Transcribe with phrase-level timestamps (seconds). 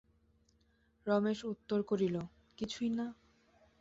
[1.05, 2.15] রমেশ উত্তর করিল,
[2.57, 3.07] কিছুই না।